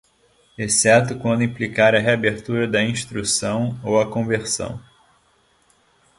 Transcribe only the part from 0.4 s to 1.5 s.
exceto quando